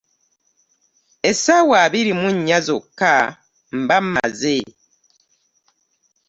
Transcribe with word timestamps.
Essaawa 1.29 1.75
abiri 1.85 2.11
mu 2.19 2.27
nnya 2.35 2.59
zokka 2.67 3.13
mba 3.79 3.97
mmaze. 4.03 4.57